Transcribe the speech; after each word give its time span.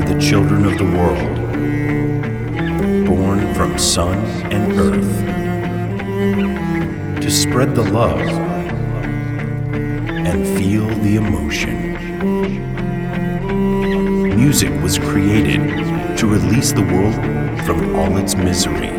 Are 0.00 0.14
the 0.14 0.18
children 0.18 0.64
of 0.64 0.78
the 0.78 0.84
world, 0.84 1.36
born 3.06 3.52
from 3.52 3.76
sun 3.78 4.16
and 4.50 4.72
earth, 4.80 5.24
to 7.20 7.30
spread 7.30 7.74
the 7.74 7.82
love 7.82 8.18
and 10.08 10.46
feel 10.56 10.86
the 11.00 11.16
emotion. 11.16 11.98
Music 14.34 14.70
was 14.82 14.98
created 14.98 16.16
to 16.16 16.26
release 16.26 16.72
the 16.72 16.80
world 16.80 17.14
from 17.66 17.94
all 17.94 18.16
its 18.16 18.34
misery. 18.34 18.92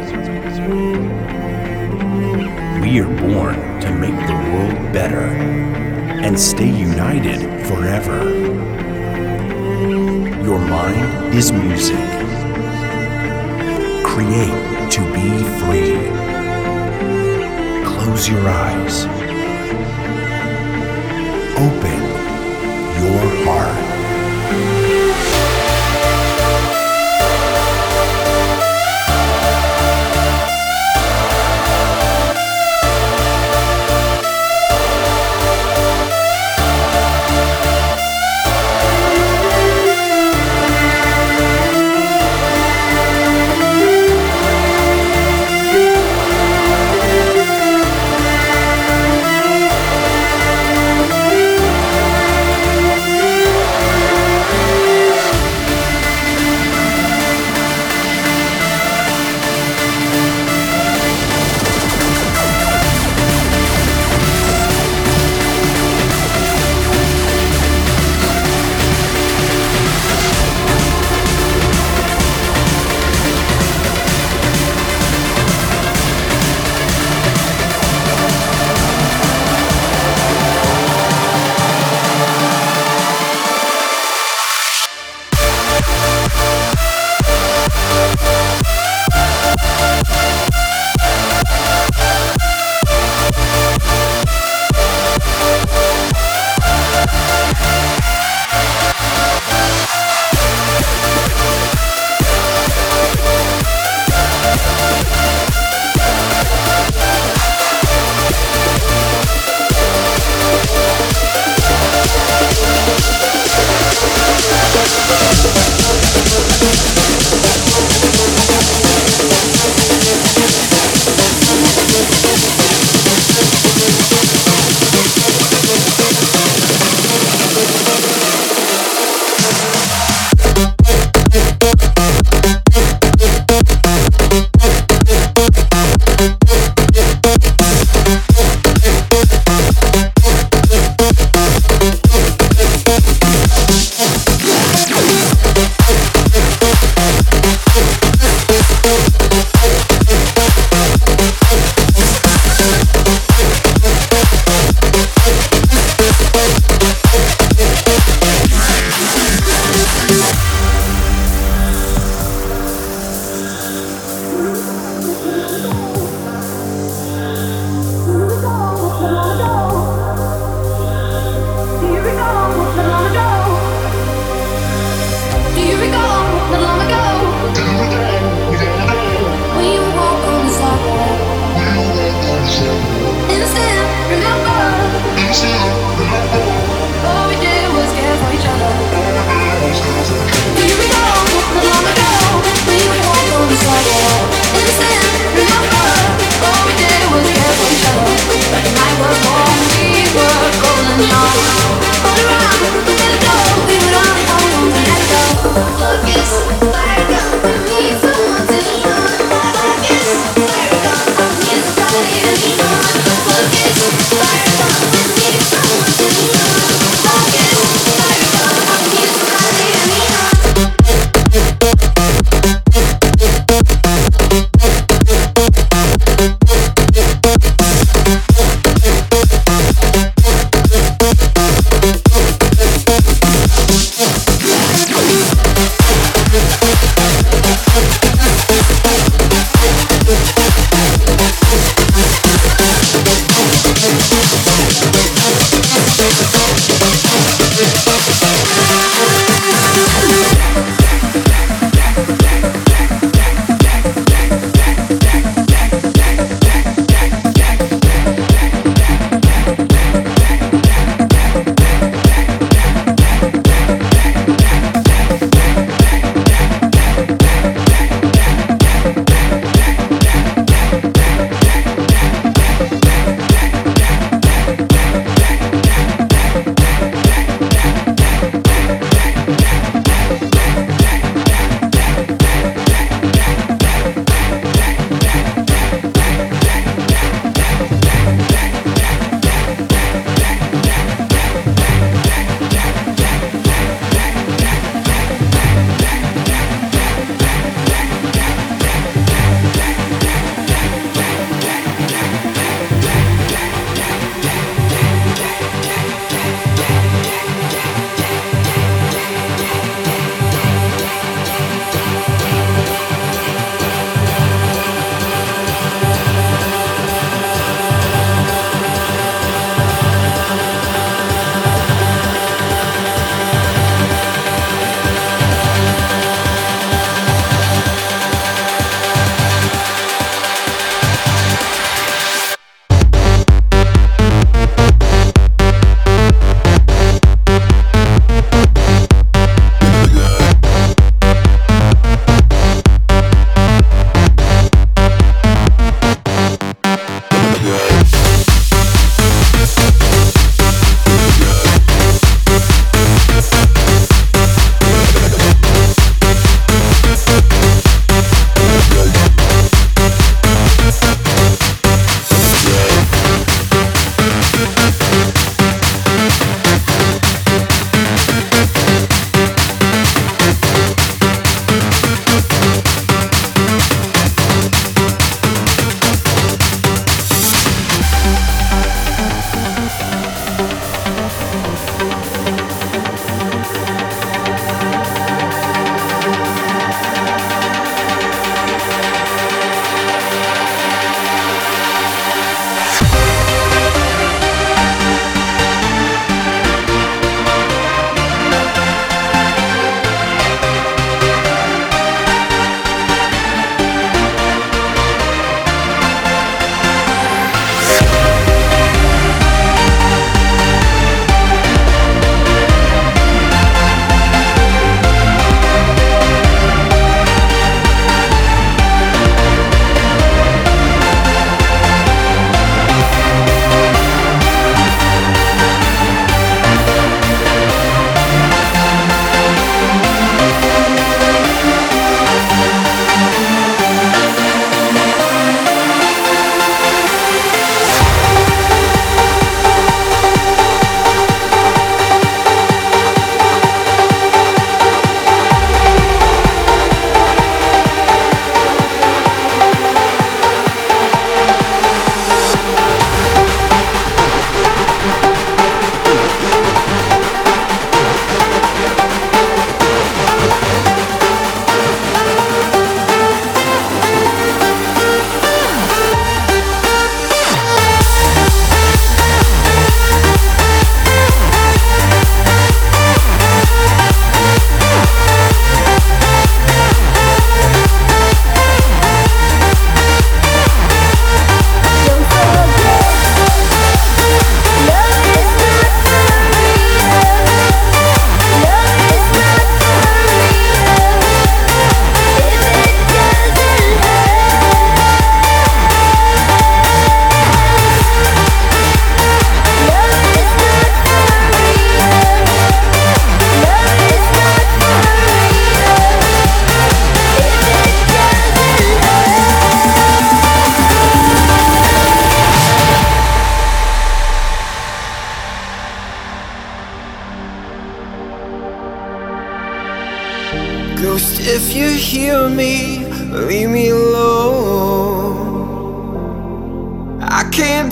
We 2.79 2.99
are 2.99 3.09
born 3.21 3.55
to 3.81 3.91
make 3.91 4.27
the 4.27 4.35
world 4.53 4.93
better 4.93 5.25
and 6.23 6.39
stay 6.39 6.69
united 6.69 7.65
forever. 7.65 8.80
Your 10.51 10.59
mind 10.59 11.33
is 11.33 11.53
music. 11.53 11.95
Create 14.03 14.91
to 14.91 15.01
be 15.13 15.29
free. 15.61 15.95
Close 17.85 18.27
your 18.27 18.45
eyes. 18.49 19.05
Open 21.55 22.01
your 22.99 23.45
heart. 23.45 23.90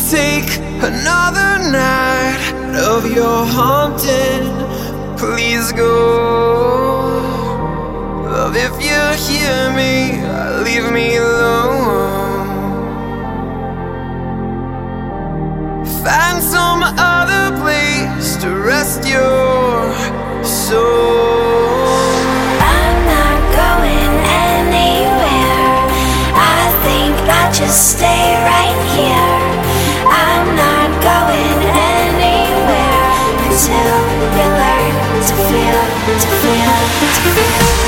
Take 0.10 0.58
another 0.82 1.70
night 1.70 2.42
of 2.74 3.06
your 3.12 3.46
haunting. 3.46 4.50
Please 5.18 5.72
go. 5.74 5.94
Love, 8.25 8.56
if 8.56 8.74
you 8.82 9.01
hear 9.28 9.72
me, 9.80 10.18
leave 10.66 10.92
me 10.92 11.18
alone. 11.18 12.48
Find 16.04 16.42
some 16.42 16.82
other 16.98 17.56
place 17.62 18.36
to 18.38 18.50
rest 18.50 19.08
your 19.08 19.94
soul. 20.44 21.70
I'm 22.74 22.98
not 23.13 23.39
going 23.62 24.16
anywhere. 24.50 25.86
I 26.34 26.63
think 26.82 27.16
I'll 27.30 27.54
just 27.54 27.92
stay 27.98 28.34
right 28.44 28.74
here. 28.82 28.88
To 36.18 36.28
feel, 36.42 37.79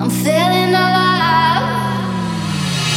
I'm 0.00 0.08
feeling 0.08 0.70
alive. 0.70 1.60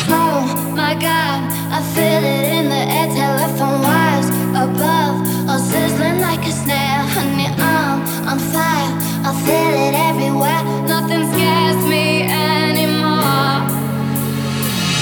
Oh 0.07 0.71
my 0.73 0.95
god, 0.95 1.43
I 1.69 1.81
feel 1.93 2.23
it 2.23 2.45
in 2.57 2.69
the 2.69 2.83
air. 2.97 3.09
Telephone 3.13 3.81
wires 3.81 4.29
above, 4.55 5.49
all 5.49 5.59
sizzling 5.59 6.21
like 6.21 6.47
a 6.47 6.51
snare. 6.51 7.03
Honey, 7.15 7.47
I'm 7.59 7.99
on 8.25 8.39
fire. 8.39 8.91
I 9.27 9.31
feel 9.43 9.73
it 9.85 9.95
everywhere. 10.09 10.63
Nothing 10.87 11.29
scares 11.33 11.83
me 11.91 12.23
anymore. 12.23 13.67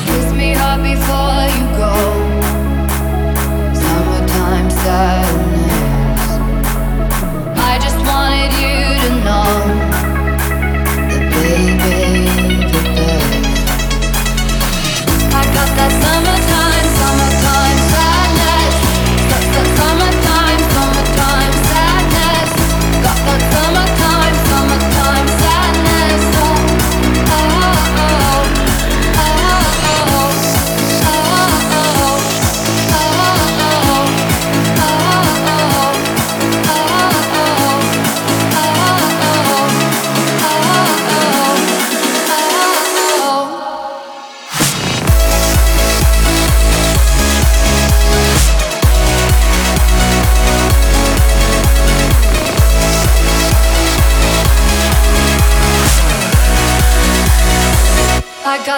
Kiss 0.08 0.34
me 0.34 0.54
hard 0.58 0.82
before 0.82 1.46
you 1.54 1.66
go. 1.78 1.94
Summertime 3.78 4.70
sadness. 4.82 6.30
I 7.70 7.78
just 7.80 8.00
wanted 8.10 8.52
you 8.58 8.78
to 9.04 9.24
know 9.24 9.71
got 16.02 16.31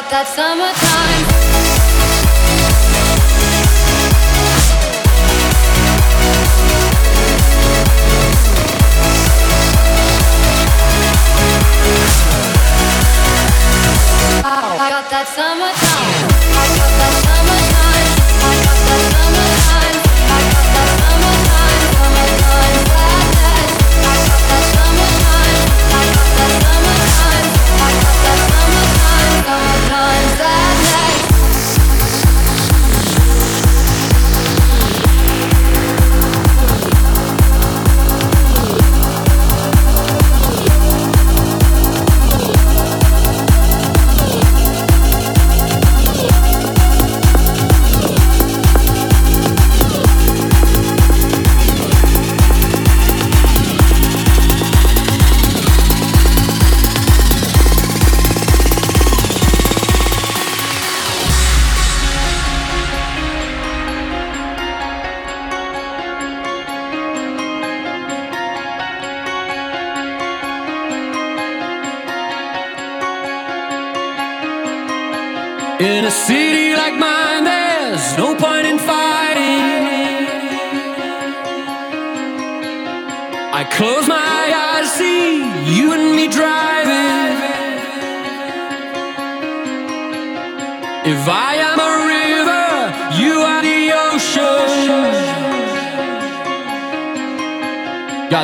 Got 0.03 0.11
that 0.11 0.27
summertime. 0.27 1.23
I 14.45 14.89
got 14.89 15.09
that 15.09 15.27
summertime. 15.33 15.82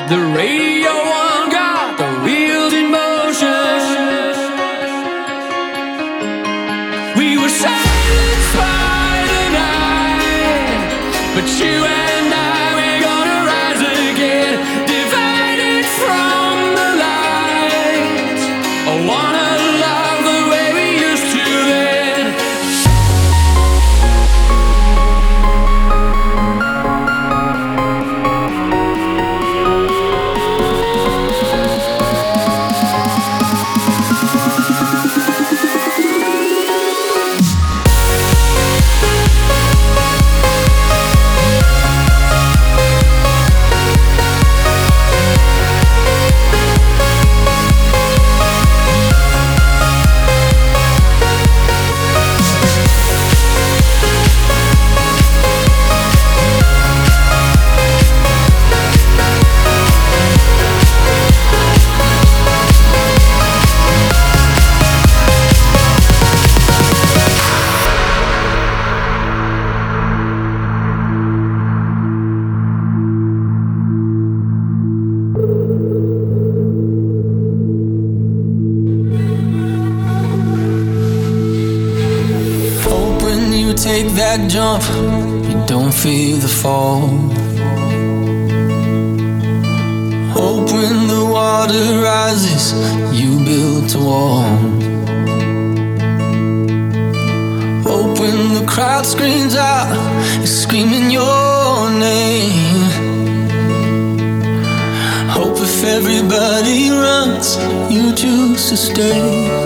The 0.10 0.20
radio 0.36 0.90
on, 0.90 1.52
got 1.52 1.98
the 2.00 2.10
wheels 2.26 2.74
in 2.74 2.90
motion. 2.90 3.48
We 7.16 7.38
were 7.38 7.54
silenced 7.64 8.54
by 8.56 9.26
the 9.30 9.44
night, 9.54 11.36
but 11.36 11.46
you 11.60 11.99
the 86.10 86.48
fall. 86.48 87.08
Hope 90.34 90.72
when 90.72 91.08
the 91.08 91.24
water 91.32 92.02
rises, 92.02 92.74
you 93.14 93.38
build 93.46 93.94
a 93.94 94.00
wall. 94.00 94.42
Hope 97.84 98.18
when 98.20 98.56
the 98.56 98.66
crowd 98.68 99.06
screams 99.06 99.56
out, 99.56 99.94
you're 100.38 100.48
screaming 100.48 101.12
your 101.12 101.92
name. 101.92 102.90
Hope 105.30 105.58
if 105.58 105.84
everybody 105.84 106.90
runs, 106.90 107.56
you 107.94 108.16
choose 108.16 108.70
to 108.70 108.78
stay. 108.78 109.59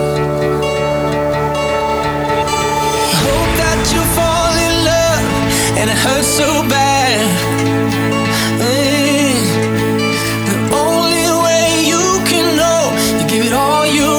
And 5.84 5.92
it 5.92 5.98
hurts 5.98 6.28
so 6.40 6.48
bad. 6.76 7.26
Eh, 8.68 9.36
The 10.48 10.56
only 10.84 11.28
way 11.44 11.66
you 11.92 12.04
can 12.30 12.46
know, 12.60 12.80
you 13.18 13.24
give 13.32 13.44
it 13.48 13.52
all 13.52 13.84
you. 13.98 14.10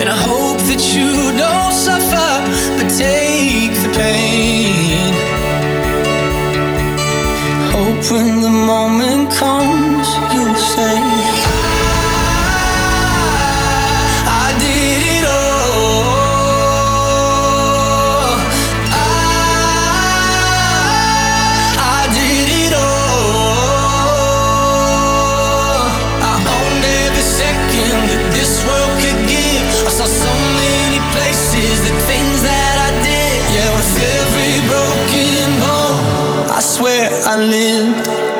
And 0.00 0.08
I 0.16 0.18
hope 0.30 0.58
that 0.70 0.82
you 0.96 1.10
don't 1.42 1.74
suffer, 1.86 2.30
but 2.76 2.88
take 3.04 3.74
the 3.84 3.90
pain. 4.00 5.12
Hope 7.74 8.02
when 8.12 8.40
the 8.46 8.54
moment 8.72 9.24
comes, 9.40 9.83
I 37.22 37.36
lived. 37.36 38.33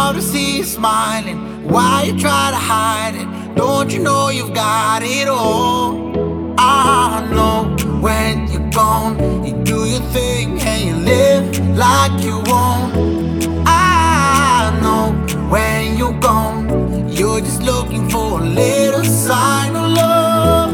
Love 0.00 0.16
to 0.16 0.22
see 0.22 0.58
you 0.58 0.64
smiling 0.64 1.38
Why 1.74 2.04
you 2.06 2.14
try 2.26 2.46
to 2.56 2.62
hide 2.72 3.14
it. 3.22 3.28
Don't 3.54 3.88
you 3.94 4.00
know 4.08 4.30
you've 4.36 4.54
got 4.54 5.02
it 5.02 5.28
all? 5.28 5.88
I 6.58 7.28
know 7.34 7.58
when 8.06 8.34
you're 8.52 8.70
gone, 8.70 9.14
you 9.46 9.54
do 9.72 9.78
your 9.92 10.04
thing 10.16 10.46
and 10.70 10.80
you 10.88 10.96
live 11.12 11.44
like 11.84 12.14
you 12.26 12.36
won't. 12.50 12.90
I 13.66 14.78
know 14.82 15.04
when 15.52 15.98
you're 15.98 16.20
gone, 16.30 16.60
you're 17.18 17.42
just 17.48 17.62
looking 17.62 18.04
for 18.08 18.28
a 18.40 18.44
little 18.62 19.04
sign 19.04 19.72
of 19.82 19.86
love. 20.00 20.70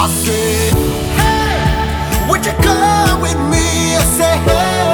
I 0.00 0.02
said, 0.22 0.72
Hey, 1.20 2.28
would 2.28 2.42
you 2.46 2.54
come 2.66 3.20
with 3.24 3.40
me? 3.52 3.66
I 4.00 4.04
said, 4.16 4.38
hey, 4.48 4.89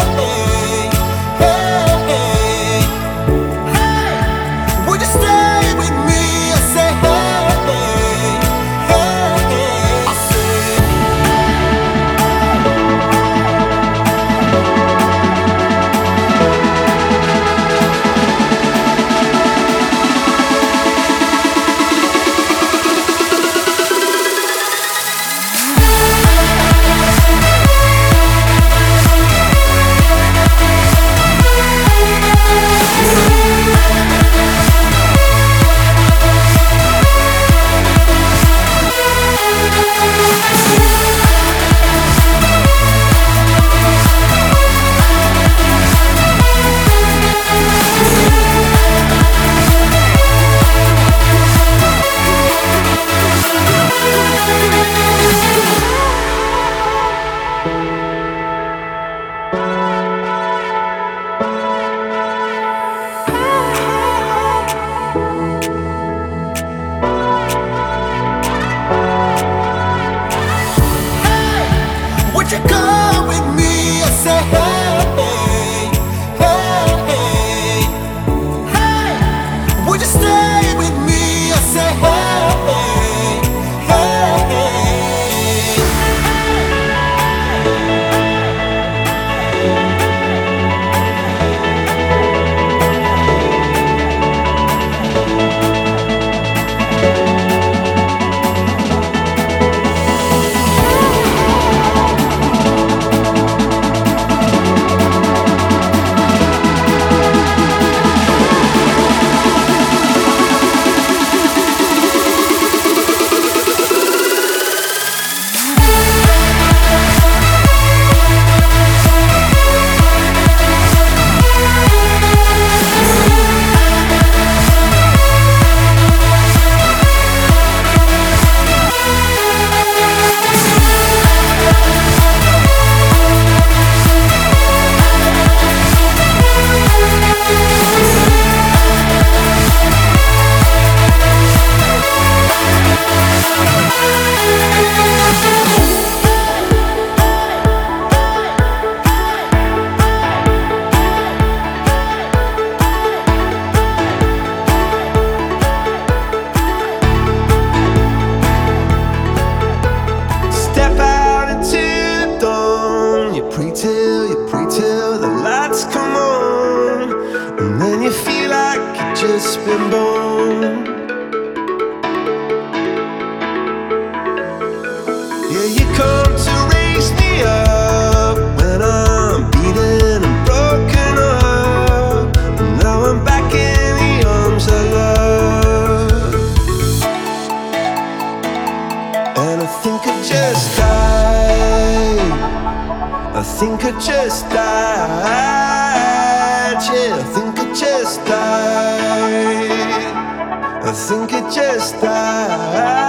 I 200.89 200.93
think 200.93 201.33
it 201.33 201.53
just 201.53 202.01
died. 202.01 203.06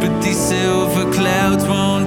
but 0.00 0.22
these 0.22 0.38
silver 0.38 1.04
clouds 1.12 1.64
won't 1.66 1.99